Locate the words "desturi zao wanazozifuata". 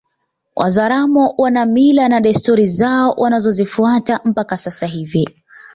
2.19-4.19